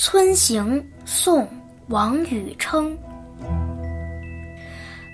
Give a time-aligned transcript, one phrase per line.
[0.00, 1.42] 村行，宋·
[1.88, 2.96] 王禹偁。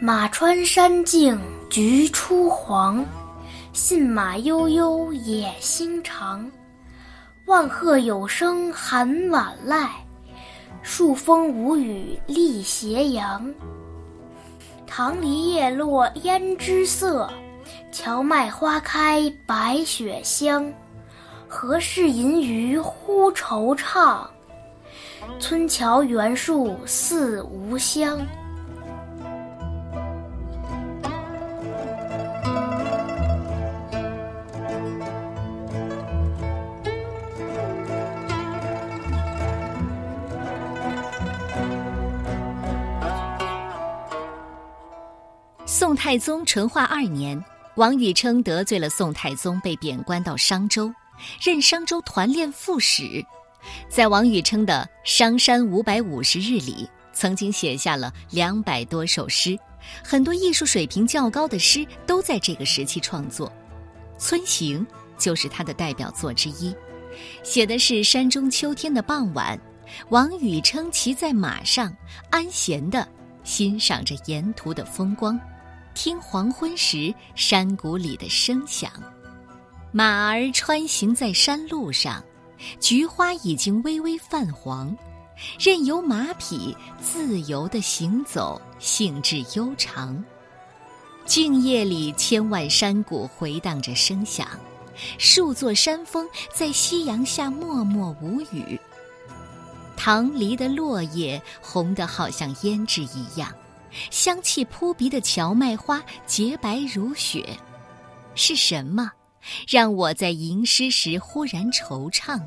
[0.00, 1.36] 马穿山径
[1.68, 3.04] 菊初黄，
[3.72, 6.48] 信马悠悠野心长。
[7.46, 9.88] 万壑有声寒晚籁，
[10.80, 13.52] 数峰无雨立斜阳。
[14.86, 17.28] 棠梨叶落胭脂色，
[17.90, 20.72] 荞麦花开白雪香。
[21.48, 24.24] 何事吟余呼惆怅？
[25.40, 28.18] 村桥原树似无乡。
[45.66, 47.42] 宋太宗成化二年，
[47.76, 50.92] 王禹偁得罪了宋太宗，被贬官到商州，
[51.40, 53.24] 任商州团练副使。
[53.88, 59.58] 在王禹偁的《商山五百五十日》里，曾经写下了两百多首诗，
[60.04, 63.48] 很多艺术水平较高的诗都在这个时期创作，
[64.18, 66.74] 《村行》就是他的代表作之一。
[67.42, 69.58] 写的是山中秋天的傍晚，
[70.10, 71.94] 王禹偁骑在马上，
[72.30, 73.08] 安闲地
[73.42, 75.40] 欣赏着沿途的风光，
[75.94, 78.90] 听黄昏时山谷里的声响。
[79.90, 82.22] 马儿穿行在山路上。
[82.80, 84.96] 菊花已经微微泛黄，
[85.58, 90.22] 任由马匹自由地行走，兴致悠长。
[91.24, 94.48] 静夜里，千万山谷回荡着声响，
[95.18, 98.80] 数座山峰在夕阳下默默无语。
[99.94, 103.52] 棠梨的落叶红得好像胭脂一样，
[104.10, 107.58] 香气扑鼻的荞麦花洁白如雪。
[108.34, 109.12] 是什么？
[109.66, 112.40] 让我在吟诗时忽然惆怅，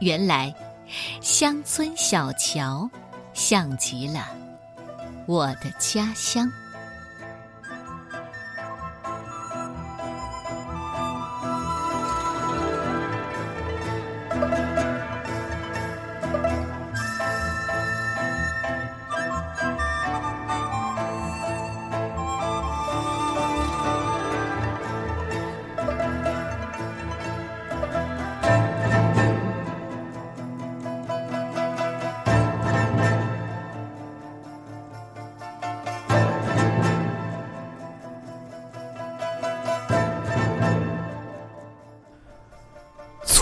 [0.00, 0.54] 原来，
[1.20, 2.88] 乡村小桥，
[3.32, 4.28] 像极了
[5.26, 6.50] 我的家乡。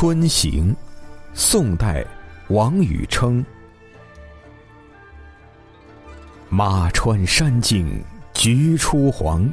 [0.01, 0.73] 春行，
[1.35, 2.07] 宋代，
[2.51, 3.45] 王禹偁。
[6.49, 8.01] 马穿山径
[8.33, 9.53] 菊初黄，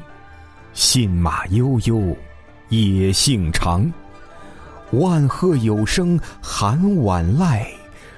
[0.75, 2.16] 信马悠悠
[2.69, 3.91] 野性长。
[4.91, 7.66] 万壑有声寒晚籁，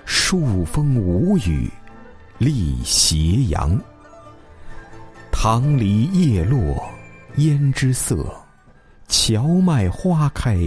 [0.03, 1.71] 数峰无雨
[2.39, 3.81] 立斜阳。
[5.31, 6.91] 棠梨叶落
[7.37, 8.35] 胭脂色，
[9.07, 10.57] 荞麦花开。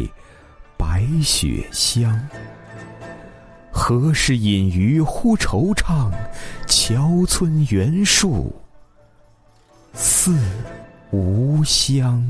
[0.80, 2.18] 白雪香，
[3.70, 6.10] 何时隐于忽惆怅？
[6.66, 8.50] 桥村原树
[9.92, 10.34] 似
[11.10, 12.24] 无香。